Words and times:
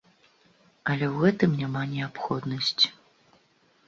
Але 0.93 1.05
ў 1.07 1.11
гэтым 1.25 1.51
няма 1.59 1.83
неабходнасці. 1.91 2.87